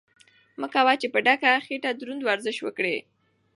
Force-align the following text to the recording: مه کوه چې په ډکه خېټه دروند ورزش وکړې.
مه 0.59 0.67
کوه 0.73 0.93
چې 1.01 1.07
په 1.13 1.19
ډکه 1.25 1.51
خېټه 1.65 1.91
دروند 1.99 2.21
ورزش 2.29 2.57
وکړې. 2.61 2.97